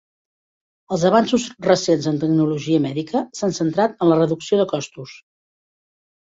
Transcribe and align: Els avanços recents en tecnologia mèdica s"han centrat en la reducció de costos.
Els 0.95 1.03
avanços 1.09 1.45
recents 1.65 2.09
en 2.13 2.17
tecnologia 2.25 2.81
mèdica 2.87 3.23
s"han 3.39 3.55
centrat 3.61 3.97
en 4.03 4.13
la 4.13 4.21
reducció 4.25 4.63
de 4.65 4.69
costos. 4.75 5.17